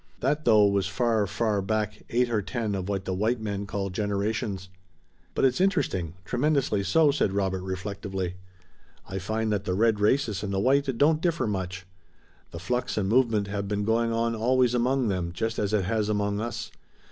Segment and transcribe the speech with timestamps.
[0.19, 3.91] That, though, was far, far back, eight or ten of what the white men call
[3.91, 4.67] generations."
[5.35, 8.33] "But it's interesting, tremendously so," said Robert, reflectively.
[9.07, 11.85] "I find that the red races and the white don't differ much.
[12.49, 16.09] The flux and movement have been going on always among them just as it has
[16.09, 16.71] among us.